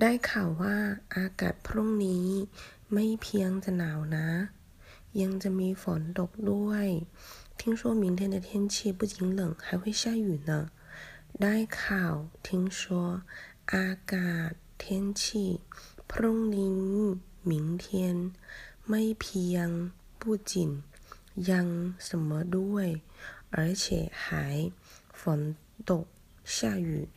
[0.00, 0.76] ได้ข่าวว่า
[1.16, 2.28] อากาศพรุ่งนี้
[2.92, 4.28] ไม่เพียงจะหนาวนะ
[5.20, 6.86] ยังจะมีฝนตกด้วย
[7.58, 10.52] 听说明天的天气不仅冷还会下雨呢
[11.42, 12.14] ได้ข่าว
[12.46, 12.82] 听说
[13.74, 14.50] อากาศ
[14.82, 14.84] 天
[15.20, 15.24] 气
[16.10, 16.82] พรุ่งนี้
[17.50, 17.52] 明
[17.84, 17.86] 天
[18.88, 19.68] ไม่เพียง
[20.20, 20.52] 不仅
[21.50, 21.66] ยัง
[22.06, 22.86] 什么ด้วย
[23.54, 23.84] 而且
[24.22, 24.24] 还
[25.20, 25.40] ฝน
[25.90, 26.06] ตก
[26.54, 26.56] 下
[26.88, 27.08] 雨